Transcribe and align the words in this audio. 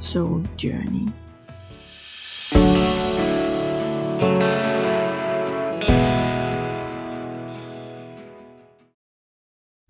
Soul 0.00 0.48
Journey. 0.64 1.08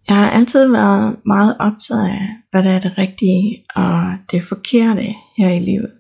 Jeg 0.09 0.17
har 0.17 0.31
altid 0.31 0.69
været 0.69 1.17
meget 1.27 1.57
optaget 1.61 2.09
af, 2.09 2.29
hvad 2.51 2.63
der 2.63 2.71
er 2.71 2.81
det 2.81 2.99
rigtige 2.99 3.65
og 3.75 4.17
det 4.31 4.43
forkerte 4.45 5.03
her 5.37 5.51
i 5.51 5.59
livet. 5.59 5.93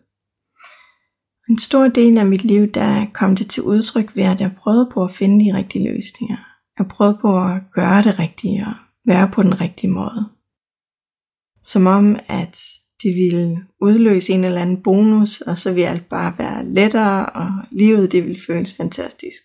En 1.48 1.58
stor 1.58 1.88
del 1.88 2.18
af 2.18 2.26
mit 2.26 2.44
liv, 2.44 2.66
der 2.66 3.06
kom 3.12 3.36
det 3.36 3.50
til 3.50 3.62
udtryk 3.62 4.16
ved, 4.16 4.24
at 4.24 4.40
jeg 4.40 4.56
prøvede 4.58 4.90
på 4.92 5.04
at 5.04 5.10
finde 5.10 5.44
de 5.44 5.56
rigtige 5.56 5.94
løsninger. 5.94 6.36
Jeg 6.78 6.88
prøvede 6.88 7.18
på 7.20 7.44
at 7.44 7.62
gøre 7.72 8.02
det 8.02 8.18
rigtige 8.18 8.66
og 8.66 8.74
være 9.06 9.30
på 9.32 9.42
den 9.42 9.60
rigtige 9.60 9.90
måde. 9.90 10.28
Som 11.62 11.86
om, 11.86 12.16
at 12.28 12.60
det 13.02 13.14
ville 13.14 13.64
udløse 13.80 14.32
en 14.32 14.44
eller 14.44 14.60
anden 14.60 14.82
bonus, 14.82 15.40
og 15.40 15.58
så 15.58 15.72
ville 15.72 15.88
alt 15.88 16.08
bare 16.08 16.34
være 16.38 16.64
lettere, 16.64 17.26
og 17.26 17.50
livet 17.70 18.12
det 18.12 18.24
ville 18.24 18.40
føles 18.46 18.74
fantastisk. 18.74 19.42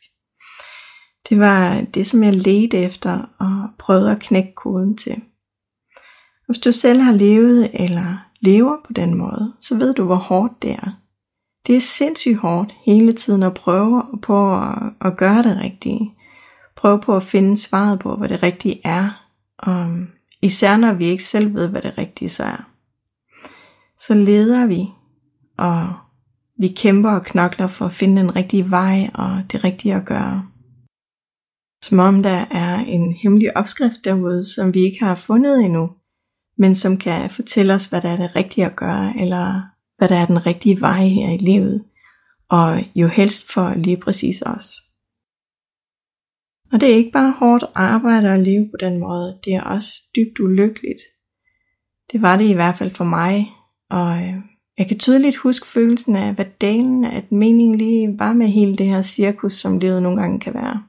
Det 1.29 1.39
var 1.39 1.81
det, 1.81 2.07
som 2.07 2.23
jeg 2.23 2.33
ledte 2.33 2.77
efter 2.77 3.21
og 3.39 3.69
prøvede 3.79 4.11
at 4.11 4.19
knække 4.19 4.55
koden 4.55 4.97
til. 4.97 5.21
Hvis 6.45 6.57
du 6.57 6.71
selv 6.71 7.01
har 7.01 7.13
levet 7.13 7.69
eller 7.73 8.25
lever 8.41 8.77
på 8.85 8.93
den 8.93 9.15
måde, 9.15 9.53
så 9.59 9.75
ved 9.75 9.93
du, 9.93 10.05
hvor 10.05 10.15
hårdt 10.15 10.61
det 10.61 10.71
er. 10.71 11.01
Det 11.67 11.75
er 11.75 11.79
sindssygt 11.79 12.37
hårdt 12.37 12.75
hele 12.85 13.13
tiden 13.13 13.43
at 13.43 13.53
prøve 13.53 14.03
på 14.21 14.55
at, 14.55 14.75
at 15.01 15.17
gøre 15.17 15.43
det 15.43 15.57
rigtige. 15.57 16.11
Prøve 16.75 16.99
på 16.99 17.15
at 17.15 17.23
finde 17.23 17.57
svaret 17.57 17.99
på, 17.99 18.15
hvad 18.15 18.29
det 18.29 18.43
rigtige 18.43 18.81
er. 18.83 19.27
Og 19.57 19.97
især 20.41 20.77
når 20.77 20.93
vi 20.93 21.05
ikke 21.05 21.23
selv 21.23 21.53
ved, 21.53 21.67
hvad 21.67 21.81
det 21.81 21.97
rigtige 21.97 22.29
så 22.29 22.43
er 22.43 22.74
så 23.97 24.13
leder 24.13 24.65
vi, 24.65 24.85
og 25.57 25.93
vi 26.59 26.67
kæmper 26.67 27.09
og 27.09 27.25
knokler 27.25 27.67
for 27.67 27.85
at 27.85 27.93
finde 27.93 28.21
den 28.21 28.35
rigtige 28.35 28.71
vej 28.71 29.09
og 29.13 29.43
det 29.51 29.63
rigtige 29.63 29.95
at 29.95 30.05
gøre. 30.05 30.47
Som 31.83 31.99
om 31.99 32.23
der 32.23 32.45
er 32.51 32.75
en 32.75 33.13
hemmelig 33.13 33.57
opskrift 33.57 34.05
derude, 34.05 34.53
som 34.55 34.73
vi 34.73 34.79
ikke 34.79 35.05
har 35.05 35.15
fundet 35.15 35.65
endnu, 35.65 35.89
men 36.57 36.75
som 36.75 36.97
kan 36.97 37.29
fortælle 37.29 37.73
os, 37.73 37.85
hvad 37.85 38.01
der 38.01 38.09
er 38.09 38.17
det 38.17 38.35
rigtige 38.35 38.65
at 38.65 38.75
gøre, 38.75 39.13
eller 39.19 39.61
hvad 39.97 40.09
der 40.09 40.15
er 40.15 40.25
den 40.25 40.45
rigtige 40.45 40.81
vej 40.81 41.07
her 41.07 41.29
i 41.29 41.37
livet, 41.37 41.85
og 42.49 42.79
jo 42.95 43.07
helst 43.07 43.53
for 43.53 43.73
lige 43.73 43.97
præcis 43.97 44.41
os. 44.41 44.81
Og 46.71 46.81
det 46.81 46.91
er 46.91 46.95
ikke 46.95 47.11
bare 47.11 47.31
hårdt 47.31 47.63
arbejde 47.75 48.33
at 48.33 48.39
leve 48.39 48.69
på 48.71 48.77
den 48.79 48.99
måde, 48.99 49.39
det 49.45 49.55
er 49.55 49.63
også 49.63 49.89
dybt 50.15 50.39
ulykkeligt. 50.39 51.01
Det 52.11 52.21
var 52.21 52.37
det 52.37 52.45
i 52.45 52.53
hvert 52.53 52.77
fald 52.77 52.91
for 52.91 53.03
mig, 53.03 53.47
og 53.95 54.17
øh, 54.17 54.33
jeg 54.77 54.87
kan 54.87 54.99
tydeligt 54.99 55.37
huske 55.37 55.67
følelsen 55.67 56.15
af, 56.15 56.33
hvad 56.33 56.45
dalen 56.61 57.05
at 57.05 57.31
meningen 57.31 57.77
lige 57.77 58.19
var 58.19 58.33
med 58.33 58.47
hele 58.47 58.75
det 58.75 58.85
her 58.85 59.01
cirkus, 59.01 59.53
som 59.53 59.79
livet 59.79 60.03
nogle 60.03 60.21
gange 60.21 60.39
kan 60.39 60.53
være. 60.53 60.83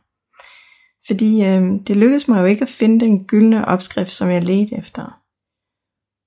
Fordi 1.06 1.44
øh, 1.44 1.62
det 1.86 1.96
lykkedes 1.96 2.28
mig 2.28 2.40
jo 2.40 2.44
ikke 2.44 2.62
at 2.62 2.68
finde 2.68 3.00
den 3.04 3.24
gyldne 3.24 3.64
opskrift, 3.64 4.10
som 4.10 4.30
jeg 4.30 4.44
ledte 4.44 4.76
efter. 4.76 5.22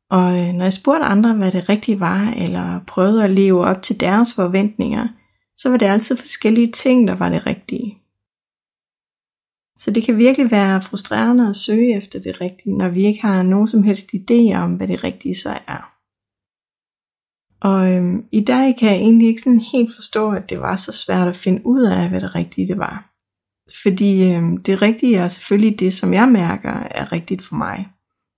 Og 0.10 0.40
øh, 0.40 0.54
når 0.54 0.64
jeg 0.64 0.74
spurgte 0.74 1.06
andre, 1.06 1.34
hvad 1.34 1.52
det 1.52 1.70
rigtige 1.70 2.00
var, 2.00 2.34
eller 2.38 2.80
prøvede 2.88 3.24
at 3.24 3.32
leve 3.32 3.66
op 3.66 3.82
til 3.82 4.00
deres 4.00 4.34
forventninger, 4.34 5.08
så 5.56 5.70
var 5.70 5.78
det 5.78 5.86
altid 5.86 6.18
forskellige 6.18 6.72
ting, 6.72 7.08
der 7.08 7.16
var 7.16 7.30
det 7.30 7.46
rigtige. 7.46 7.98
Så 9.78 9.92
det 9.92 10.04
kan 10.04 10.18
virkelig 10.18 10.52
være 10.52 10.82
frustrerende 10.82 11.50
at 11.50 11.56
søge 11.56 11.98
efter 11.98 12.20
det 12.20 12.42
rigtige, 12.42 12.78
når 12.78 12.90
vi 12.90 13.06
ikke 13.06 13.22
har 13.22 13.44
nogen 13.44 13.68
som 13.68 13.84
helst 13.84 14.10
idé 14.14 14.54
om, 14.56 14.74
hvad 14.74 14.88
det 14.88 15.04
rigtige 15.04 15.36
så 15.36 15.60
er. 15.68 15.99
Og 17.62 17.92
øhm, 17.92 18.26
i 18.32 18.42
dag 18.44 18.76
kan 18.80 18.90
jeg 18.90 18.98
egentlig 18.98 19.28
ikke 19.28 19.42
sådan 19.42 19.60
helt 19.60 19.96
forstå, 19.96 20.32
at 20.32 20.50
det 20.50 20.62
var 20.62 20.76
så 20.76 20.92
svært 20.92 21.28
at 21.28 21.36
finde 21.36 21.62
ud 21.66 21.82
af, 21.82 22.10
hvad 22.10 22.22
det 22.22 22.36
rigtige 22.36 22.68
det 22.68 22.78
var. 22.78 23.10
Fordi 23.84 24.24
øhm, 24.24 24.58
det 24.58 24.82
rigtige 24.82 25.18
er 25.18 25.28
selvfølgelig 25.28 25.80
det, 25.80 25.94
som 25.94 26.14
jeg 26.14 26.30
mærker 26.30 26.72
er 26.72 27.12
rigtigt 27.12 27.42
for 27.42 27.56
mig. 27.56 27.90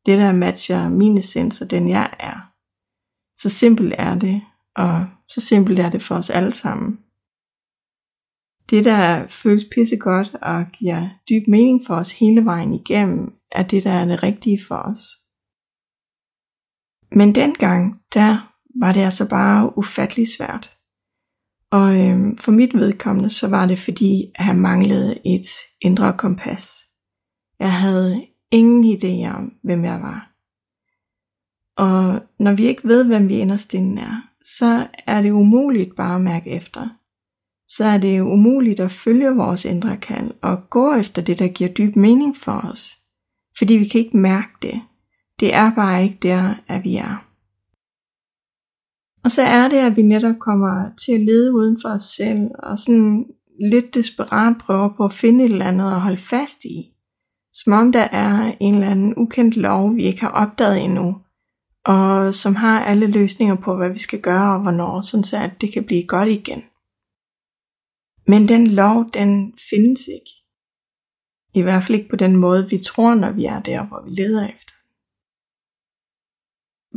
Det 0.06 0.18
der 0.18 0.32
matcher 0.32 0.90
min 0.90 1.18
essens 1.18 1.62
og 1.62 1.72
den 1.72 1.90
jeg 1.90 2.14
er. 2.20 2.52
Så 3.36 3.50
simpelt 3.50 3.94
er 3.98 4.16
det, 4.16 4.42
og 4.76 5.08
så 5.30 5.42
simpelt 5.42 5.80
er 5.80 5.90
det 5.90 6.02
for 6.02 6.16
os 6.16 6.30
alle 6.30 6.54
sammen. 6.54 7.00
Det 8.70 8.86
der 8.86 9.28
føles 9.28 9.66
pissegodt 9.72 10.36
og 10.42 10.66
giver 10.80 11.10
dyb 11.30 11.48
mening 11.48 11.82
for 11.88 11.96
os 11.96 12.20
hele 12.20 12.46
vejen 12.46 12.74
igennem, 12.74 13.34
er 13.52 13.64
det 13.64 13.84
der 13.84 13.92
er 13.92 14.06
det 14.06 14.24
rigtige 14.24 14.60
for 14.68 14.76
os. 14.76 15.02
Men 17.12 17.36
dengang, 17.36 18.02
der 18.14 18.51
var 18.80 18.94
det 18.94 19.02
altså 19.02 19.30
bare 19.30 19.78
ufattelig 19.78 20.28
svært. 20.28 20.72
Og 21.72 22.00
øhm, 22.00 22.38
for 22.38 22.52
mit 22.52 22.74
vedkommende, 22.74 23.30
så 23.30 23.48
var 23.48 23.66
det 23.66 23.80
fordi, 23.80 24.32
at 24.36 24.46
jeg 24.46 24.56
manglede 24.56 25.20
et 25.26 25.48
indre 25.82 26.14
kompas. 26.18 26.88
Jeg 27.60 27.74
havde 27.74 28.26
ingen 28.52 28.98
idé 28.98 29.36
om, 29.38 29.54
hvem 29.64 29.84
jeg 29.84 30.02
var. 30.02 30.32
Og 31.76 32.22
når 32.40 32.54
vi 32.54 32.64
ikke 32.64 32.88
ved, 32.88 33.06
hvem 33.06 33.30
vi 33.30 33.38
inderst 33.38 33.74
inde 33.74 34.02
er, 34.02 34.22
så 34.44 34.88
er 35.08 35.22
det 35.22 35.32
umuligt 35.32 35.96
bare 35.96 36.16
at 36.16 36.22
mærke 36.22 36.50
efter. 36.50 36.90
Så 37.70 37.86
er 37.86 37.98
det 37.98 38.20
umuligt 38.22 38.80
at 38.80 38.92
følge 38.92 39.36
vores 39.36 39.66
indre 39.66 39.98
kald 39.98 40.32
og 40.42 40.70
gå 40.70 40.94
efter 40.94 41.22
det, 41.22 41.40
der 41.40 41.48
giver 41.48 41.70
dyb 41.70 41.96
mening 41.96 42.38
for 42.38 42.52
os. 42.72 42.98
Fordi 43.58 43.74
vi 43.74 43.88
kan 43.88 44.02
ikke 44.02 44.18
mærke 44.18 44.52
det. 44.62 44.82
Det 45.40 45.54
er 45.54 45.76
bare 45.76 46.04
ikke 46.04 46.18
der, 46.22 46.56
at 46.68 46.84
vi 46.84 46.96
er. 46.96 47.31
Og 49.24 49.32
så 49.32 49.42
er 49.42 49.68
det, 49.68 49.78
at 49.78 49.96
vi 49.96 50.02
netop 50.02 50.36
kommer 50.40 50.90
til 51.06 51.12
at 51.12 51.22
lede 51.22 51.54
uden 51.54 51.78
for 51.82 51.90
os 51.90 52.04
selv, 52.04 52.50
og 52.60 52.80
sådan 52.80 53.26
lidt 53.72 53.94
desperat 53.94 54.58
prøver 54.60 54.90
på 54.98 55.06
at 55.06 55.14
finde 55.14 55.44
et 55.44 55.52
eller 55.52 55.66
andet 55.66 55.92
at 55.92 56.02
holde 56.02 56.18
fast 56.18 56.66
i. 56.66 56.94
Som 57.54 57.74
om 57.74 57.92
der 57.92 58.08
er 58.12 58.56
en 58.60 58.74
eller 58.74 58.90
anden 58.90 59.14
ukendt 59.18 59.58
lov, 59.58 59.96
vi 59.96 60.04
ikke 60.04 60.22
har 60.22 60.30
opdaget 60.30 60.84
endnu, 60.84 61.16
og 61.86 62.36
som 62.36 62.56
har 62.56 62.84
alle 62.84 63.08
løsninger 63.08 63.56
på, 63.56 63.76
hvad 63.76 63.90
vi 63.90 64.00
skal 64.00 64.22
gøre 64.22 64.54
og 64.54 64.62
hvornår, 64.62 65.02
sådan 65.02 65.24
så 65.24 65.38
at 65.38 65.62
det 65.62 65.74
kan 65.74 65.84
blive 65.84 66.08
godt 66.08 66.30
igen. 66.30 66.64
Men 68.28 68.48
den 68.48 68.68
lov, 68.68 69.06
den 69.14 69.54
findes 69.70 70.08
ikke. 70.08 70.32
I 71.54 71.62
hvert 71.62 71.84
fald 71.84 71.98
ikke 71.98 72.10
på 72.10 72.16
den 72.16 72.36
måde, 72.36 72.70
vi 72.70 72.78
tror, 72.78 73.16
når 73.16 73.32
vi 73.32 73.46
er 73.46 73.60
der, 73.60 73.86
hvor 73.86 74.04
vi 74.06 74.10
leder 74.22 74.50
efter 74.50 74.74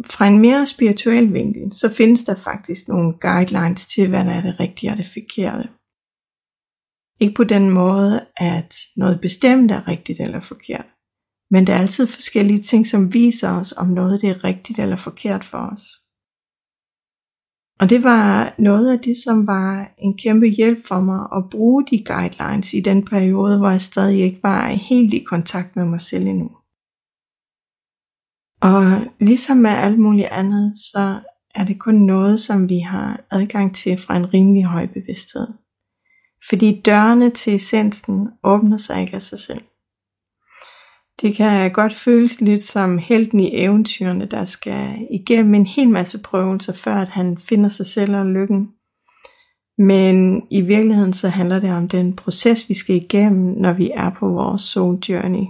fra 0.07 0.27
en 0.27 0.39
mere 0.39 0.67
spirituel 0.67 1.33
vinkel, 1.33 1.73
så 1.73 1.91
findes 1.91 2.23
der 2.25 2.35
faktisk 2.35 2.89
nogle 2.89 3.15
guidelines 3.21 3.87
til, 3.87 4.09
hvad 4.09 4.25
der 4.25 4.31
er 4.31 4.41
det 4.41 4.61
rigtige 4.61 4.91
og 4.91 4.97
det 4.97 5.07
forkerte. 5.07 5.69
Ikke 7.21 7.35
på 7.35 7.45
den 7.45 7.71
måde, 7.71 8.27
at 8.37 8.75
noget 8.97 9.21
bestemt 9.21 9.71
er 9.71 9.89
rigtigt 9.89 10.21
eller 10.21 10.41
forkert, 10.41 10.87
men 11.51 11.67
der 11.67 11.73
er 11.73 11.79
altid 11.79 12.07
forskellige 12.07 12.63
ting, 12.63 12.87
som 12.87 13.15
viser 13.15 13.51
os, 13.51 13.73
om 13.73 13.87
noget 13.87 14.21
det 14.21 14.31
er 14.31 14.45
rigtigt 14.45 14.79
eller 14.79 14.97
forkert 14.97 15.45
for 15.45 15.59
os. 15.59 15.83
Og 17.81 17.91
det 17.91 18.05
var 18.05 18.55
noget 18.59 18.93
af 18.93 18.99
det, 18.99 19.17
som 19.25 19.47
var 19.47 19.95
en 19.99 20.19
kæmpe 20.19 20.47
hjælp 20.47 20.87
for 20.87 21.01
mig 21.01 21.29
at 21.37 21.45
bruge 21.51 21.85
de 21.91 22.05
guidelines 22.05 22.75
i 22.75 22.81
den 22.81 23.05
periode, 23.05 23.59
hvor 23.59 23.71
jeg 23.71 23.81
stadig 23.81 24.21
ikke 24.21 24.43
var 24.43 24.69
helt 24.69 25.15
i 25.15 25.19
kontakt 25.19 25.77
med 25.77 25.85
mig 25.85 26.01
selv 26.01 26.27
endnu. 26.27 26.51
Og 28.65 29.01
ligesom 29.21 29.57
med 29.57 29.71
alt 29.71 29.99
muligt 29.99 30.29
andet, 30.29 30.73
så 30.93 31.21
er 31.55 31.65
det 31.65 31.79
kun 31.79 31.95
noget, 31.95 32.41
som 32.41 32.69
vi 32.69 32.79
har 32.79 33.21
adgang 33.31 33.75
til 33.75 33.99
fra 33.99 34.17
en 34.17 34.35
rimelig 34.35 34.65
høj 34.65 34.87
bevidsthed. 34.87 35.47
Fordi 36.49 36.81
dørene 36.85 37.31
til 37.31 37.55
essensen 37.55 38.29
åbner 38.45 38.77
sig 38.77 39.01
ikke 39.01 39.15
af 39.15 39.23
sig 39.23 39.39
selv. 39.39 39.63
Det 41.23 41.35
kan 41.35 41.73
godt 41.73 41.95
føles 41.95 42.41
lidt 42.41 42.65
som 42.65 42.99
helten 42.99 43.41
i 43.41 43.51
eventyrene, 43.65 44.27
der 44.27 44.45
skal 44.45 45.07
igennem 45.11 45.55
en 45.55 45.67
hel 45.67 45.89
masse 45.89 46.23
prøvelser, 46.23 46.73
før 46.73 46.95
at 46.95 47.09
han 47.09 47.39
finder 47.39 47.69
sig 47.69 47.87
selv 47.87 48.17
og 48.17 48.27
lykken. 48.27 48.69
Men 49.79 50.47
i 50.51 50.61
virkeligheden 50.61 51.13
så 51.13 51.29
handler 51.29 51.61
det 51.61 51.73
om 51.73 51.89
den 51.89 52.17
proces, 52.17 52.69
vi 52.69 52.75
skal 52.75 52.97
igennem, 52.97 53.55
når 53.61 53.73
vi 53.73 53.91
er 53.95 54.11
på 54.11 54.29
vores 54.29 54.63
soul 54.63 54.99
journey. 54.99 55.47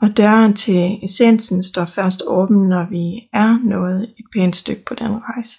Og 0.00 0.16
døren 0.16 0.54
til 0.54 0.98
essensen 1.02 1.62
står 1.62 1.84
først 1.84 2.22
åben, 2.26 2.68
når 2.68 2.86
vi 2.90 3.28
er 3.32 3.58
nået 3.64 4.02
et 4.18 4.24
pænt 4.32 4.56
stykke 4.56 4.84
på 4.84 4.94
den 4.94 5.22
rejse. 5.22 5.58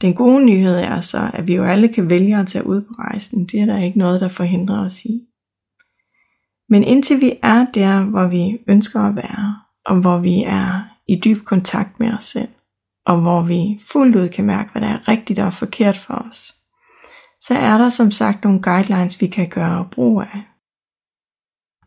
Den 0.00 0.14
gode 0.14 0.44
nyhed 0.44 0.76
er 0.76 1.00
så, 1.00 1.30
at 1.34 1.46
vi 1.46 1.54
jo 1.54 1.64
alle 1.64 1.88
kan 1.88 2.10
vælge 2.10 2.36
at 2.36 2.46
tage 2.46 2.66
ud 2.66 2.80
på 2.80 2.92
rejsen. 2.98 3.46
Det 3.46 3.60
er 3.60 3.66
der 3.66 3.78
ikke 3.78 3.98
noget, 3.98 4.20
der 4.20 4.28
forhindrer 4.28 4.84
os 4.84 5.04
i. 5.04 5.20
Men 6.68 6.84
indtil 6.84 7.20
vi 7.20 7.32
er 7.42 7.66
der, 7.74 8.02
hvor 8.02 8.26
vi 8.26 8.58
ønsker 8.68 9.00
at 9.00 9.16
være, 9.16 9.56
og 9.84 10.00
hvor 10.00 10.18
vi 10.18 10.42
er 10.42 10.82
i 11.08 11.20
dyb 11.24 11.44
kontakt 11.44 12.00
med 12.00 12.12
os 12.12 12.24
selv, 12.24 12.48
og 13.06 13.20
hvor 13.20 13.42
vi 13.42 13.80
fuldt 13.92 14.16
ud 14.16 14.28
kan 14.28 14.44
mærke, 14.44 14.72
hvad 14.72 14.82
der 14.82 14.88
er 14.88 15.08
rigtigt 15.08 15.38
og 15.38 15.54
forkert 15.54 15.96
for 15.96 16.14
os, 16.14 16.54
så 17.40 17.54
er 17.54 17.78
der 17.78 17.88
som 17.88 18.10
sagt 18.10 18.44
nogle 18.44 18.62
guidelines, 18.62 19.20
vi 19.20 19.26
kan 19.26 19.48
gøre 19.48 19.88
brug 19.92 20.20
af. 20.20 20.53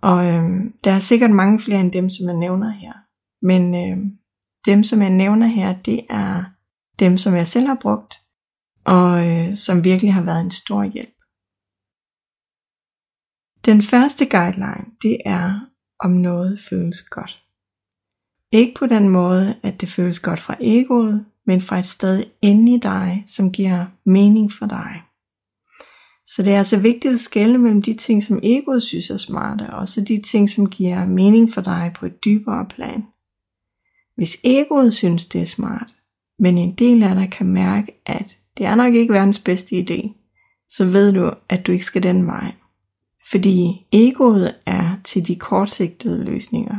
Og 0.02 0.34
øhm, 0.34 0.74
der 0.84 0.92
er 0.92 1.00
sikkert 1.00 1.32
mange 1.32 1.60
flere 1.60 1.80
end 1.80 1.92
dem, 1.92 2.10
som 2.10 2.28
jeg 2.28 2.38
nævner 2.38 2.70
her. 2.70 2.94
Men 3.42 3.76
øhm, 3.76 4.18
dem, 4.66 4.84
som 4.84 5.02
jeg 5.02 5.10
nævner 5.10 5.48
her, 5.48 5.74
det 5.74 6.06
er 6.10 6.44
dem, 7.00 7.18
som 7.18 7.36
jeg 7.36 7.48
selv 7.48 7.68
har 7.68 7.78
brugt, 7.82 8.22
og 8.86 9.28
øh, 9.28 9.56
som 9.56 9.84
virkelig 9.84 10.14
har 10.14 10.22
været 10.22 10.42
en 10.42 10.52
stor 10.52 10.84
hjælp. 10.84 11.18
Den 13.66 13.82
første 13.82 14.26
guideline, 14.30 14.86
det 15.02 15.18
er, 15.26 15.60
om 16.00 16.12
noget 16.12 16.60
føles 16.70 17.02
godt. 17.02 17.44
Ikke 18.52 18.74
på 18.80 18.86
den 18.86 19.10
måde, 19.10 19.56
at 19.64 19.82
det 19.82 19.90
føles 19.90 20.20
godt 20.20 20.40
fra 20.40 20.56
egoet, 20.62 21.26
men 21.46 21.62
fra 21.62 21.80
et 21.80 21.86
sted 21.86 22.24
inde 22.42 22.76
i 22.76 22.78
dig, 22.78 23.24
som 23.28 23.52
giver 23.52 23.86
mening 24.06 24.52
for 24.52 24.66
dig. 24.66 25.04
Så 26.28 26.44
det 26.44 26.54
er 26.54 26.58
altså 26.58 26.80
vigtigt 26.80 27.14
at 27.14 27.20
skelne 27.20 27.58
mellem 27.58 27.82
de 27.82 27.94
ting, 27.94 28.24
som 28.24 28.40
egoet 28.44 28.84
synes 28.84 29.10
er 29.10 29.18
smarte, 29.18 29.70
og 29.74 29.88
så 29.88 30.02
de 30.02 30.22
ting, 30.22 30.50
som 30.50 30.70
giver 30.70 31.06
mening 31.06 31.54
for 31.54 31.62
dig 31.62 31.92
på 31.96 32.06
et 32.06 32.26
dybere 32.26 32.66
plan. 32.70 33.04
Hvis 34.16 34.38
egoet 34.44 34.94
synes, 34.94 35.26
det 35.26 35.42
er 35.42 35.46
smart, 35.46 35.92
men 36.40 36.58
en 36.58 36.74
del 36.74 37.04
af 37.04 37.16
dig 37.16 37.32
kan 37.32 37.48
mærke, 37.48 38.02
at 38.06 38.38
det 38.58 38.66
er 38.66 38.76
nok 38.76 38.94
ikke 38.94 39.14
verdens 39.14 39.40
bedste 39.40 39.76
idé, 39.76 40.10
så 40.70 40.86
ved 40.86 41.14
du, 41.14 41.32
at 41.50 41.68
du 41.68 41.72
ikke 41.72 41.86
skal 41.86 42.04
den 42.04 42.26
vej. 42.26 42.52
Fordi 43.32 43.86
egoet 43.92 44.56
er 44.66 44.96
til 45.04 45.28
de 45.28 45.36
kortsigtede 45.36 46.24
løsninger. 46.24 46.76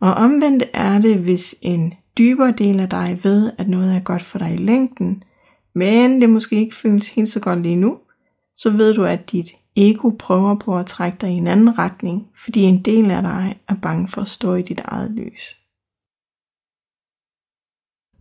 Og 0.00 0.14
omvendt 0.14 0.64
er 0.72 1.00
det, 1.00 1.16
hvis 1.16 1.54
en 1.62 1.94
dybere 2.18 2.52
del 2.52 2.80
af 2.80 2.88
dig 2.88 3.20
ved, 3.22 3.52
at 3.58 3.68
noget 3.68 3.96
er 3.96 4.00
godt 4.00 4.22
for 4.22 4.38
dig 4.38 4.54
i 4.54 4.56
længden, 4.56 5.22
men 5.76 6.20
det 6.20 6.30
måske 6.30 6.56
ikke 6.56 6.76
føles 6.76 7.08
helt 7.08 7.28
så 7.28 7.40
godt 7.40 7.62
lige 7.62 7.76
nu, 7.76 7.98
så 8.54 8.70
ved 8.70 8.94
du, 8.94 9.04
at 9.04 9.32
dit 9.32 9.56
ego 9.76 10.10
prøver 10.18 10.58
på 10.58 10.78
at 10.78 10.86
trække 10.86 11.18
dig 11.20 11.30
i 11.30 11.36
en 11.36 11.46
anden 11.46 11.78
retning, 11.78 12.30
fordi 12.44 12.60
en 12.60 12.82
del 12.82 13.10
af 13.10 13.22
dig 13.22 13.60
er 13.68 13.74
bange 13.82 14.08
for 14.08 14.20
at 14.20 14.28
stå 14.28 14.54
i 14.54 14.62
dit 14.62 14.80
eget 14.84 15.10
lys. 15.10 15.56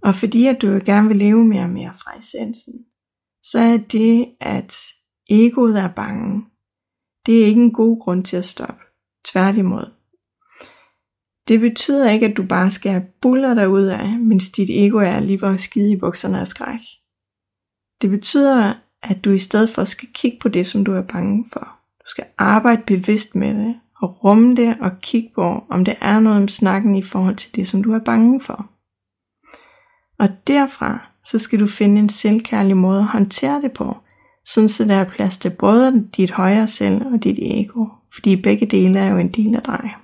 Og 0.01 0.15
fordi 0.15 0.47
at 0.47 0.61
du 0.61 0.67
gerne 0.85 1.07
vil 1.07 1.17
leve 1.17 1.45
mere 1.45 1.63
og 1.63 1.69
mere 1.69 1.93
fra 1.93 2.17
essensen, 2.17 2.85
så 3.43 3.59
er 3.59 3.77
det, 3.77 4.35
at 4.39 4.75
egoet 5.29 5.79
er 5.79 5.87
bange, 5.87 6.45
det 7.25 7.41
er 7.41 7.45
ikke 7.45 7.61
en 7.61 7.73
god 7.73 8.01
grund 8.01 8.23
til 8.23 8.37
at 8.37 8.45
stoppe. 8.45 8.83
Tværtimod. 9.25 9.91
Det 11.47 11.59
betyder 11.59 12.09
ikke, 12.09 12.25
at 12.25 12.37
du 12.37 12.45
bare 12.47 12.71
skal 12.71 13.05
buller 13.21 13.53
dig 13.53 13.69
ud 13.69 13.85
af, 13.85 14.19
mens 14.19 14.49
dit 14.49 14.69
ego 14.69 14.97
er 14.97 15.19
lige 15.19 15.39
hvor 15.39 15.57
skide 15.57 15.91
i 15.91 15.97
bukserne 15.97 16.39
af 16.39 16.47
skræk. 16.47 16.79
Det 18.01 18.09
betyder, 18.09 18.73
at 19.03 19.25
du 19.25 19.29
i 19.29 19.39
stedet 19.39 19.69
for 19.69 19.83
skal 19.83 20.09
kigge 20.13 20.37
på 20.41 20.49
det, 20.49 20.67
som 20.67 20.85
du 20.85 20.91
er 20.91 21.01
bange 21.01 21.45
for. 21.53 21.79
Du 21.99 22.07
skal 22.07 22.25
arbejde 22.37 22.83
bevidst 22.87 23.35
med 23.35 23.53
det, 23.53 23.79
og 24.01 24.23
rumme 24.23 24.55
det 24.55 24.77
og 24.81 24.91
kigge 25.01 25.31
på, 25.35 25.63
om 25.69 25.85
det 25.85 25.95
er 26.01 26.19
noget 26.19 26.41
om 26.41 26.47
snakken 26.47 26.95
i 26.95 27.03
forhold 27.03 27.35
til 27.35 27.55
det, 27.55 27.67
som 27.67 27.83
du 27.83 27.93
er 27.93 27.99
bange 27.99 28.41
for. 28.41 28.69
Og 30.19 30.29
derfra, 30.47 31.11
så 31.23 31.39
skal 31.39 31.59
du 31.59 31.67
finde 31.67 31.99
en 31.99 32.09
selvkærlig 32.09 32.77
måde 32.77 32.99
at 32.99 33.07
håndtere 33.07 33.61
det 33.61 33.73
på, 33.73 33.97
sådan 34.45 34.69
så 34.69 34.85
der 34.85 34.95
er 34.95 35.09
plads 35.09 35.37
til 35.37 35.55
både 35.59 36.09
dit 36.17 36.31
højere 36.31 36.67
selv 36.67 37.05
og 37.13 37.23
dit 37.23 37.39
ego, 37.41 37.87
fordi 38.13 38.41
begge 38.41 38.65
dele 38.65 38.99
er 38.99 39.09
jo 39.09 39.17
en 39.17 39.31
del 39.31 39.55
af 39.55 39.63
dig. 39.63 39.95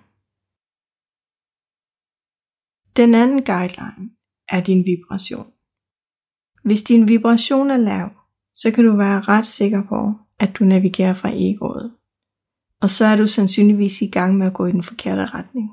Den 2.95 3.15
anden 3.15 3.43
guideline 3.45 4.09
er 4.49 4.61
din 4.63 4.85
vibration. 4.85 5.47
Hvis 6.63 6.83
din 6.83 7.07
vibration 7.07 7.71
er 7.71 7.77
lav, 7.77 8.09
så 8.53 8.71
kan 8.71 8.85
du 8.85 8.95
være 8.95 9.21
ret 9.21 9.45
sikker 9.45 9.83
på, 9.89 10.13
at 10.39 10.55
du 10.59 10.63
navigerer 10.63 11.13
fra 11.13 11.29
egoet. 11.33 11.91
Og 12.81 12.89
så 12.89 13.05
er 13.05 13.15
du 13.15 13.27
sandsynligvis 13.27 14.01
i 14.01 14.07
gang 14.07 14.37
med 14.37 14.47
at 14.47 14.53
gå 14.53 14.65
i 14.65 14.71
den 14.71 14.83
forkerte 14.83 15.25
retning. 15.25 15.69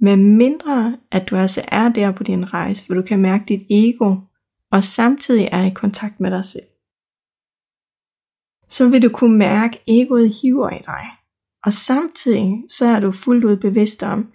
Men 0.00 0.36
mindre 0.36 0.98
at 1.10 1.30
du 1.30 1.36
altså 1.36 1.64
er 1.68 1.88
der 1.88 2.12
på 2.12 2.22
din 2.22 2.52
rejse, 2.54 2.86
hvor 2.86 2.94
du 2.94 3.02
kan 3.02 3.18
mærke 3.18 3.44
dit 3.48 3.66
ego, 3.70 4.16
og 4.70 4.84
samtidig 4.84 5.48
er 5.52 5.62
i 5.62 5.70
kontakt 5.70 6.20
med 6.20 6.30
dig 6.30 6.44
selv. 6.44 6.66
Så 8.68 8.88
vil 8.88 9.02
du 9.02 9.08
kunne 9.08 9.38
mærke, 9.38 9.76
at 9.76 9.82
egoet 9.86 10.34
hiver 10.42 10.70
i 10.70 10.82
dig. 10.86 11.04
Og 11.64 11.72
samtidig 11.72 12.64
så 12.68 12.86
er 12.86 13.00
du 13.00 13.12
fuldt 13.12 13.44
ud 13.44 13.56
bevidst 13.56 14.02
om, 14.02 14.32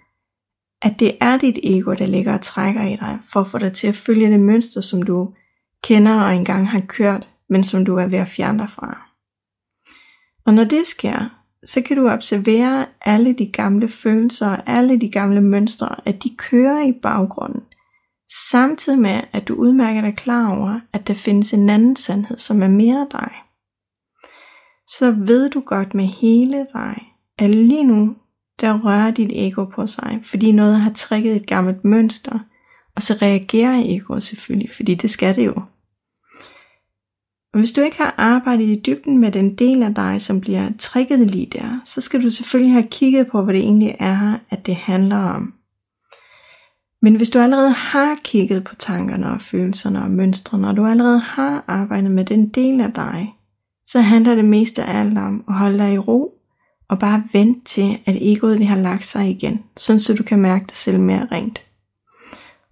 at 0.82 1.00
det 1.00 1.16
er 1.20 1.36
dit 1.36 1.58
ego, 1.62 1.94
der 1.94 2.06
ligger 2.06 2.34
og 2.34 2.40
trækker 2.40 2.84
i 2.84 2.96
dig, 2.96 3.18
for 3.32 3.40
at 3.40 3.46
få 3.46 3.58
dig 3.58 3.72
til 3.72 3.86
at 3.86 3.94
følge 3.94 4.30
det 4.30 4.40
mønster, 4.40 4.80
som 4.80 5.02
du 5.02 5.34
kender 5.82 6.20
og 6.20 6.36
engang 6.36 6.68
har 6.68 6.80
kørt, 6.80 7.28
men 7.48 7.64
som 7.64 7.84
du 7.84 7.96
er 7.96 8.06
ved 8.06 8.18
at 8.18 8.28
fjerne 8.28 8.58
dig 8.58 8.70
fra. 8.70 9.02
Og 10.46 10.54
når 10.54 10.64
det 10.64 10.86
sker, 10.86 11.28
så 11.64 11.82
kan 11.82 11.96
du 11.96 12.08
observere 12.08 12.86
alle 13.00 13.32
de 13.32 13.46
gamle 13.46 13.88
følelser 13.88 14.48
og 14.48 14.62
alle 14.66 15.00
de 15.00 15.10
gamle 15.10 15.40
mønstre, 15.40 16.08
at 16.08 16.24
de 16.24 16.36
kører 16.36 16.86
i 16.86 16.92
baggrunden, 16.92 17.62
samtidig 18.50 18.98
med 18.98 19.20
at 19.32 19.48
du 19.48 19.54
udmærker 19.54 20.00
dig 20.00 20.16
klar 20.16 20.56
over, 20.58 20.80
at 20.92 21.08
der 21.08 21.14
findes 21.14 21.54
en 21.54 21.70
anden 21.70 21.96
sandhed, 21.96 22.38
som 22.38 22.62
er 22.62 22.68
mere 22.68 23.06
dig. 23.12 23.32
Så 24.88 25.12
ved 25.12 25.50
du 25.50 25.60
godt 25.60 25.94
med 25.94 26.04
hele 26.04 26.66
dig, 26.72 27.02
at 27.38 27.50
lige 27.50 27.84
nu, 27.84 28.16
der 28.60 28.80
rører 28.84 29.10
dit 29.10 29.32
ego 29.34 29.64
på 29.64 29.86
sig, 29.86 30.20
fordi 30.22 30.52
noget 30.52 30.80
har 30.80 30.92
trækket 30.92 31.36
et 31.36 31.46
gammelt 31.46 31.84
mønster, 31.84 32.38
og 32.96 33.02
så 33.02 33.18
reagerer 33.22 33.82
egoet 33.84 34.22
selvfølgelig, 34.22 34.70
fordi 34.70 34.94
det 34.94 35.10
skal 35.10 35.36
det 35.36 35.46
jo. 35.46 35.54
Og 37.52 37.60
hvis 37.60 37.72
du 37.72 37.80
ikke 37.80 37.98
har 37.98 38.14
arbejdet 38.16 38.64
i 38.64 38.82
dybden 38.86 39.18
med 39.18 39.32
den 39.32 39.54
del 39.54 39.82
af 39.82 39.94
dig, 39.94 40.20
som 40.20 40.40
bliver 40.40 40.70
trækket 40.78 41.30
lige 41.30 41.46
der, 41.46 41.80
så 41.84 42.00
skal 42.00 42.22
du 42.22 42.30
selvfølgelig 42.30 42.72
have 42.72 42.86
kigget 42.90 43.26
på, 43.26 43.42
hvad 43.42 43.54
det 43.54 43.62
egentlig 43.62 43.96
er, 43.98 44.38
at 44.50 44.66
det 44.66 44.76
handler 44.76 45.16
om. 45.16 45.54
Men 47.02 47.14
hvis 47.14 47.30
du 47.30 47.38
allerede 47.38 47.70
har 47.70 48.18
kigget 48.24 48.64
på 48.64 48.74
tankerne 48.74 49.30
og 49.30 49.40
følelserne 49.40 50.02
og 50.02 50.10
mønstrene, 50.10 50.68
og 50.68 50.76
du 50.76 50.86
allerede 50.86 51.18
har 51.18 51.64
arbejdet 51.68 52.10
med 52.10 52.24
den 52.24 52.48
del 52.48 52.80
af 52.80 52.92
dig, 52.92 53.34
så 53.84 54.00
handler 54.00 54.34
det 54.34 54.44
mest 54.44 54.78
af 54.78 54.98
alt 54.98 55.18
om 55.18 55.44
at 55.48 55.54
holde 55.54 55.78
dig 55.78 55.94
i 55.94 55.98
ro 55.98 56.35
og 56.88 56.98
bare 56.98 57.24
vent 57.32 57.66
til, 57.66 57.98
at 58.06 58.16
egoet 58.20 58.58
det 58.58 58.66
har 58.66 58.76
lagt 58.76 59.04
sig 59.04 59.30
igen, 59.30 59.64
sådan 59.76 60.00
så 60.00 60.14
du 60.14 60.22
kan 60.22 60.38
mærke 60.38 60.64
dig 60.66 60.76
selv 60.76 61.00
mere 61.00 61.28
rent. 61.32 61.62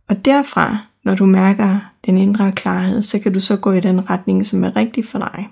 Og 0.08 0.24
derfra, 0.24 0.78
når 1.04 1.14
du 1.14 1.26
mærker 1.26 1.80
den 2.06 2.18
indre 2.18 2.52
klarhed, 2.52 3.02
så 3.02 3.18
kan 3.20 3.32
du 3.32 3.40
så 3.40 3.56
gå 3.56 3.72
i 3.72 3.80
den 3.80 4.10
retning, 4.10 4.46
som 4.46 4.64
er 4.64 4.76
rigtig 4.76 5.04
for 5.04 5.18
dig. 5.18 5.48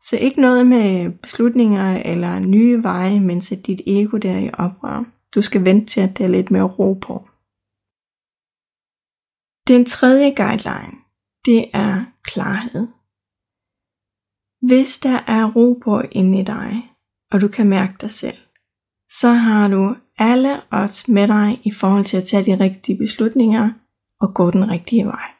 Så 0.00 0.16
ikke 0.16 0.40
noget 0.40 0.66
med 0.66 1.10
beslutninger 1.10 2.02
eller 2.04 2.38
nye 2.38 2.82
veje, 2.82 3.20
mens 3.20 3.52
at 3.52 3.66
dit 3.66 3.80
ego 3.86 4.16
der 4.16 4.32
er 4.32 4.38
i 4.38 4.50
oprør. 4.52 5.04
Du 5.34 5.42
skal 5.42 5.64
vente 5.64 5.86
til, 5.86 6.00
at 6.00 6.18
det 6.18 6.24
er 6.24 6.28
lidt 6.28 6.50
mere 6.50 6.62
ro 6.62 6.94
på. 6.94 7.28
Den 9.68 9.84
tredje 9.84 10.34
guideline, 10.34 10.96
det 11.44 11.64
er 11.72 12.04
klarhed. 12.22 12.86
Hvis 14.60 14.98
der 14.98 15.18
er 15.26 15.52
ro 15.56 15.78
på 15.84 16.02
inde 16.12 16.40
i 16.40 16.44
dig, 16.44 16.95
og 17.32 17.40
du 17.40 17.48
kan 17.48 17.68
mærke 17.68 17.94
dig 18.00 18.10
selv, 18.10 18.36
så 19.08 19.28
har 19.28 19.68
du 19.68 19.96
alle 20.18 20.60
odds 20.72 21.08
med 21.08 21.28
dig 21.28 21.60
i 21.64 21.70
forhold 21.70 22.04
til 22.04 22.16
at 22.16 22.24
tage 22.24 22.44
de 22.44 22.64
rigtige 22.64 22.98
beslutninger 22.98 23.70
og 24.20 24.34
gå 24.34 24.50
den 24.50 24.70
rigtige 24.70 25.06
vej. 25.06 25.30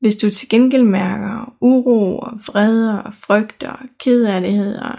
Hvis 0.00 0.16
du 0.16 0.30
til 0.30 0.48
gengæld 0.48 0.84
mærker 0.84 1.54
uro 1.60 2.18
og 2.18 2.32
vrede 2.46 3.02
og 3.02 3.14
frygt 3.14 3.62
og 3.62 3.78
kederlighed 3.98 4.76
og 4.76 4.98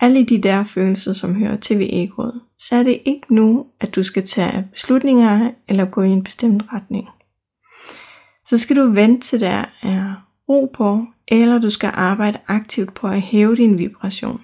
alle 0.00 0.24
de 0.24 0.42
der 0.42 0.64
følelser, 0.64 1.12
som 1.12 1.34
hører 1.34 1.56
til 1.56 1.78
ved 1.78 1.88
egoet, 1.90 2.40
så 2.58 2.76
er 2.76 2.82
det 2.82 3.02
ikke 3.04 3.34
nu, 3.34 3.66
at 3.80 3.94
du 3.94 4.02
skal 4.02 4.26
tage 4.26 4.68
beslutninger 4.72 5.50
eller 5.68 5.84
gå 5.84 6.02
i 6.02 6.08
en 6.08 6.24
bestemt 6.24 6.62
retning. 6.72 7.08
Så 8.46 8.58
skal 8.58 8.76
du 8.76 8.90
vente 8.90 9.26
til 9.26 9.40
der 9.40 9.64
er 9.82 10.28
ro 10.48 10.70
på, 10.74 11.06
eller 11.28 11.58
du 11.58 11.70
skal 11.70 11.90
arbejde 11.94 12.38
aktivt 12.46 12.94
på 12.94 13.06
at 13.06 13.20
hæve 13.20 13.56
din 13.56 13.78
vibration. 13.78 14.40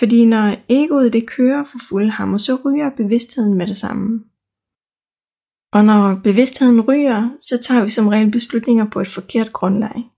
Fordi 0.00 0.24
når 0.24 0.56
egoet 0.68 1.12
det 1.12 1.28
kører 1.28 1.64
for 1.64 1.78
fuld 1.88 2.10
hammer, 2.10 2.38
så 2.38 2.58
ryger 2.64 2.90
bevidstheden 2.96 3.54
med 3.54 3.66
det 3.66 3.76
samme. 3.76 4.24
Og 5.72 5.84
når 5.84 6.20
bevidstheden 6.24 6.80
ryger, 6.80 7.30
så 7.40 7.58
tager 7.62 7.82
vi 7.82 7.88
som 7.88 8.08
regel 8.08 8.30
beslutninger 8.30 8.90
på 8.90 9.00
et 9.00 9.08
forkert 9.08 9.52
grundlag. 9.52 10.10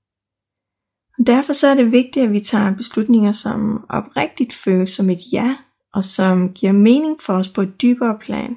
Og 1.18 1.26
derfor 1.26 1.52
så 1.52 1.66
er 1.66 1.74
det 1.74 1.92
vigtigt, 1.92 2.26
at 2.26 2.32
vi 2.32 2.40
tager 2.40 2.76
beslutninger, 2.76 3.32
som 3.32 3.86
oprigtigt 3.88 4.52
føles 4.52 4.90
som 4.90 5.10
et 5.10 5.20
ja, 5.32 5.56
og 5.94 6.04
som 6.04 6.52
giver 6.52 6.72
mening 6.72 7.20
for 7.20 7.32
os 7.32 7.48
på 7.48 7.62
et 7.62 7.82
dybere 7.82 8.18
plan, 8.18 8.56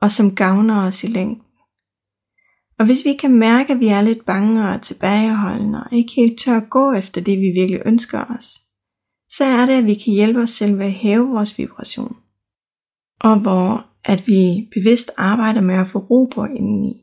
og 0.00 0.10
som 0.10 0.34
gavner 0.34 0.86
os 0.86 1.04
i 1.04 1.06
længden. 1.06 1.42
Og 2.78 2.86
hvis 2.86 3.04
vi 3.04 3.12
kan 3.12 3.34
mærke, 3.34 3.72
at 3.72 3.80
vi 3.80 3.88
er 3.88 4.02
lidt 4.02 4.24
bange 4.26 4.68
og 4.68 4.82
tilbageholdende, 4.82 5.84
og 5.84 5.92
ikke 5.92 6.12
helt 6.12 6.38
tør 6.38 6.56
at 6.56 6.70
gå 6.70 6.92
efter 6.92 7.20
det, 7.20 7.38
vi 7.38 7.52
virkelig 7.60 7.82
ønsker 7.86 8.24
os, 8.38 8.63
så 9.36 9.44
er 9.44 9.66
det, 9.66 9.72
at 9.72 9.84
vi 9.84 9.94
kan 9.94 10.12
hjælpe 10.12 10.40
os 10.40 10.50
selv 10.50 10.78
ved 10.78 10.86
at 10.86 10.92
hæve 10.92 11.28
vores 11.28 11.58
vibration. 11.58 12.16
Og 13.20 13.40
hvor 13.40 13.86
at 14.04 14.26
vi 14.26 14.68
bevidst 14.74 15.10
arbejder 15.16 15.60
med 15.60 15.74
at 15.74 15.86
få 15.86 15.98
ro 15.98 16.24
på 16.34 16.44
indeni. 16.44 17.00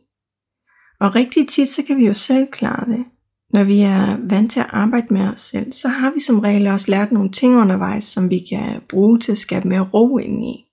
Og 1.00 1.16
rigtig 1.16 1.48
tit, 1.48 1.68
så 1.68 1.84
kan 1.84 1.98
vi 1.98 2.08
jo 2.08 2.14
selv 2.14 2.48
klare 2.52 2.90
det. 2.90 3.06
Når 3.54 3.64
vi 3.64 3.80
er 3.80 4.18
vant 4.30 4.52
til 4.52 4.60
at 4.60 4.70
arbejde 4.70 5.14
med 5.14 5.22
os 5.22 5.40
selv, 5.40 5.72
så 5.72 5.88
har 5.88 6.12
vi 6.14 6.20
som 6.20 6.40
regel 6.40 6.68
også 6.68 6.92
lært 6.92 7.12
nogle 7.12 7.32
ting 7.32 7.56
undervejs, 7.56 8.04
som 8.04 8.30
vi 8.30 8.40
kan 8.50 8.82
bruge 8.90 9.20
til 9.20 9.32
at 9.32 9.38
skabe 9.38 9.68
mere 9.68 9.90
ro 9.94 10.18
indeni. 10.18 10.66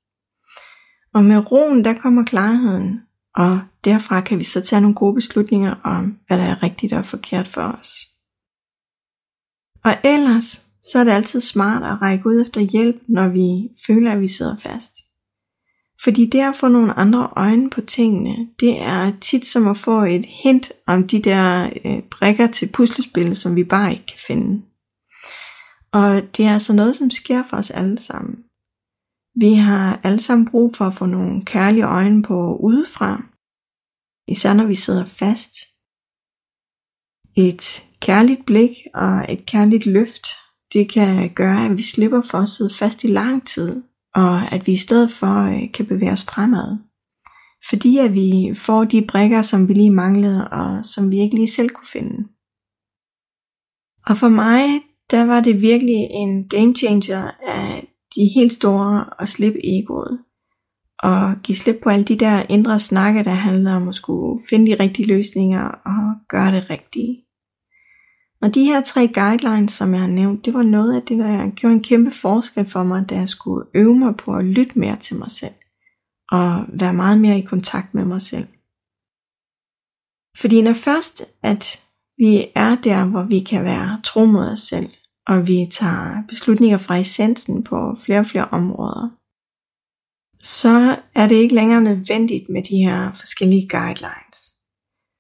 Og 1.14 1.24
med 1.24 1.52
roen, 1.52 1.84
der 1.84 1.94
kommer 1.94 2.24
klarheden, 2.24 3.00
og 3.34 3.60
derfra 3.84 4.20
kan 4.20 4.38
vi 4.38 4.44
så 4.44 4.60
tage 4.60 4.80
nogle 4.80 4.94
gode 4.94 5.14
beslutninger 5.14 5.74
om, 5.84 6.18
hvad 6.26 6.38
der 6.38 6.44
er 6.44 6.62
rigtigt 6.62 6.92
og 6.92 7.04
forkert 7.04 7.48
for 7.48 7.62
os. 7.62 7.90
Og 9.84 9.96
ellers, 10.04 10.67
så 10.92 10.98
er 10.98 11.04
det 11.04 11.10
altid 11.10 11.40
smart 11.40 11.82
at 11.82 12.02
række 12.02 12.26
ud 12.26 12.42
efter 12.42 12.60
hjælp, 12.60 13.02
når 13.08 13.28
vi 13.28 13.68
føler, 13.86 14.12
at 14.12 14.20
vi 14.20 14.28
sidder 14.28 14.56
fast. 14.56 14.94
Fordi 16.04 16.26
det 16.26 16.40
at 16.40 16.56
få 16.56 16.68
nogle 16.68 16.92
andre 16.92 17.30
øjne 17.36 17.70
på 17.70 17.80
tingene, 17.80 18.48
det 18.60 18.82
er 18.82 19.12
tit 19.20 19.46
som 19.46 19.68
at 19.68 19.76
få 19.76 20.02
et 20.02 20.24
hint 20.42 20.72
om 20.86 21.08
de 21.08 21.22
der 21.22 21.70
øh, 21.84 22.02
brikker 22.02 22.46
til 22.46 22.72
puslespillet, 22.72 23.36
som 23.36 23.56
vi 23.56 23.64
bare 23.64 23.92
ikke 23.92 24.06
kan 24.06 24.18
finde. 24.26 24.62
Og 25.92 26.36
det 26.36 26.44
er 26.44 26.52
altså 26.52 26.72
noget, 26.72 26.96
som 26.96 27.10
sker 27.10 27.42
for 27.50 27.56
os 27.56 27.70
alle 27.70 27.98
sammen. 27.98 28.36
Vi 29.40 29.54
har 29.54 30.00
alle 30.02 30.20
sammen 30.20 30.48
brug 30.50 30.76
for 30.76 30.84
at 30.84 30.94
få 30.94 31.06
nogle 31.06 31.44
kærlige 31.44 31.86
øjne 31.86 32.22
på 32.22 32.56
udefra, 32.56 33.22
især 34.28 34.54
når 34.54 34.66
vi 34.66 34.74
sidder 34.74 35.04
fast. 35.04 35.54
Et 37.36 37.82
kærligt 38.00 38.46
blik 38.46 38.70
og 38.94 39.26
et 39.28 39.46
kærligt 39.46 39.86
løft, 39.86 40.26
det 40.72 40.92
kan 40.92 41.30
gøre, 41.34 41.64
at 41.64 41.76
vi 41.76 41.82
slipper 41.82 42.22
for 42.22 42.38
at 42.38 42.48
sidde 42.48 42.74
fast 42.74 43.04
i 43.04 43.06
lang 43.06 43.46
tid, 43.46 43.82
og 44.14 44.52
at 44.52 44.66
vi 44.66 44.72
i 44.72 44.76
stedet 44.76 45.12
for 45.12 45.34
øh, 45.36 45.72
kan 45.72 45.86
bevæge 45.86 46.12
os 46.12 46.24
fremad. 46.24 46.78
Fordi 47.68 47.98
at 47.98 48.14
vi 48.14 48.54
får 48.54 48.84
de 48.84 49.06
brikker, 49.08 49.42
som 49.42 49.68
vi 49.68 49.74
lige 49.74 49.90
manglede, 49.90 50.48
og 50.48 50.84
som 50.84 51.10
vi 51.10 51.18
ikke 51.18 51.34
lige 51.34 51.50
selv 51.50 51.68
kunne 51.68 51.86
finde. 51.92 52.28
Og 54.06 54.16
for 54.16 54.28
mig, 54.28 54.80
der 55.10 55.24
var 55.24 55.40
det 55.40 55.62
virkelig 55.62 55.94
en 56.10 56.48
game 56.48 56.74
changer 56.74 57.30
af 57.46 57.88
de 58.14 58.30
helt 58.34 58.52
store 58.52 59.22
at 59.22 59.28
slippe 59.28 59.60
egoet. 59.64 60.18
Og 61.02 61.36
give 61.42 61.56
slip 61.56 61.76
på 61.82 61.88
alle 61.88 62.04
de 62.04 62.16
der 62.16 62.46
indre 62.48 62.80
snakke, 62.80 63.24
der 63.24 63.30
handler 63.30 63.74
om 63.74 63.88
at 63.88 63.94
skulle 63.94 64.40
finde 64.50 64.66
de 64.66 64.82
rigtige 64.82 65.08
løsninger 65.08 65.64
og 65.68 66.14
gøre 66.28 66.52
det 66.52 66.70
rigtige. 66.70 67.24
Og 68.42 68.54
de 68.54 68.64
her 68.64 68.80
tre 68.80 69.08
guidelines, 69.08 69.72
som 69.72 69.92
jeg 69.92 70.00
har 70.00 70.08
nævnt, 70.08 70.44
det 70.44 70.54
var 70.54 70.62
noget 70.62 70.94
af 70.94 71.02
det, 71.02 71.18
der 71.18 71.50
gjorde 71.50 71.74
en 71.74 71.82
kæmpe 71.82 72.10
forskel 72.10 72.66
for 72.70 72.82
mig, 72.82 73.10
da 73.10 73.14
jeg 73.14 73.28
skulle 73.28 73.66
øve 73.74 73.98
mig 73.98 74.16
på 74.16 74.36
at 74.36 74.44
lytte 74.44 74.78
mere 74.78 74.96
til 74.96 75.16
mig 75.16 75.30
selv. 75.30 75.54
Og 76.30 76.64
være 76.68 76.94
meget 76.94 77.20
mere 77.20 77.38
i 77.38 77.42
kontakt 77.42 77.94
med 77.94 78.04
mig 78.04 78.22
selv. 78.22 78.48
Fordi 80.36 80.62
når 80.62 80.72
først, 80.72 81.24
at 81.42 81.80
vi 82.18 82.46
er 82.54 82.76
der, 82.76 83.04
hvor 83.04 83.22
vi 83.22 83.40
kan 83.40 83.64
være 83.64 84.00
tro 84.04 84.24
mod 84.24 84.46
os 84.46 84.60
selv, 84.60 84.90
og 85.26 85.46
vi 85.46 85.68
tager 85.70 86.22
beslutninger 86.28 86.78
fra 86.78 86.96
essensen 86.96 87.64
på 87.64 87.96
flere 88.04 88.18
og 88.18 88.26
flere 88.26 88.48
områder, 88.48 89.08
så 90.42 90.96
er 91.14 91.28
det 91.28 91.34
ikke 91.34 91.54
længere 91.54 91.80
nødvendigt 91.80 92.48
med 92.48 92.62
de 92.62 92.76
her 92.76 93.12
forskellige 93.12 93.68
guidelines. 93.68 94.38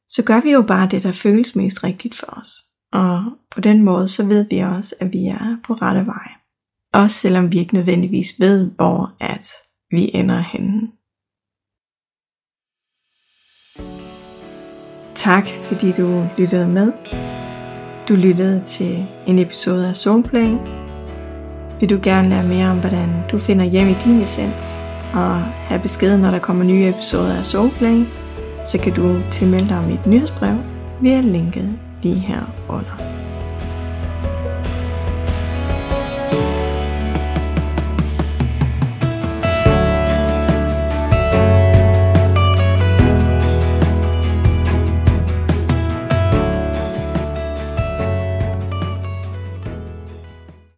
Så 0.08 0.22
gør 0.26 0.40
vi 0.40 0.50
jo 0.50 0.62
bare 0.62 0.88
det, 0.88 1.02
der 1.02 1.12
føles 1.12 1.56
mest 1.56 1.84
rigtigt 1.84 2.14
for 2.14 2.26
os. 2.26 2.67
Og 2.92 3.24
på 3.50 3.60
den 3.60 3.82
måde, 3.82 4.08
så 4.08 4.26
ved 4.26 4.46
vi 4.50 4.58
også, 4.58 4.94
at 5.00 5.12
vi 5.12 5.26
er 5.26 5.56
på 5.66 5.74
rette 5.74 6.06
vej. 6.06 6.32
Også 6.92 7.16
selvom 7.16 7.52
vi 7.52 7.58
ikke 7.58 7.74
nødvendigvis 7.74 8.34
ved, 8.38 8.70
hvor 8.76 9.16
at 9.20 9.50
vi 9.90 10.10
ender 10.14 10.38
henne. 10.38 10.90
Tak 15.14 15.46
fordi 15.48 15.92
du 15.92 16.28
lyttede 16.38 16.68
med. 16.68 16.92
Du 18.08 18.14
lyttede 18.14 18.64
til 18.64 19.06
en 19.26 19.38
episode 19.38 19.88
af 19.88 19.96
Soulplay. 19.96 20.56
Vil 21.80 21.90
du 21.90 22.00
gerne 22.02 22.28
lære 22.28 22.46
mere 22.46 22.70
om, 22.70 22.80
hvordan 22.80 23.08
du 23.32 23.38
finder 23.38 23.64
hjem 23.64 23.88
i 23.88 23.94
din 24.04 24.20
essens, 24.20 24.62
og 25.14 25.40
have 25.42 25.82
besked, 25.82 26.18
når 26.18 26.30
der 26.30 26.38
kommer 26.38 26.64
nye 26.64 26.88
episoder 26.88 27.38
af 27.38 27.46
Soulplay, 27.46 28.04
så 28.64 28.78
kan 28.82 28.94
du 28.94 29.22
tilmelde 29.30 29.68
dig 29.68 29.82
mit 29.82 30.06
nyhedsbrev 30.06 30.56
via 31.02 31.20
linket 31.20 31.87
lige 32.02 32.20
her 32.20 32.46
under. 32.68 33.07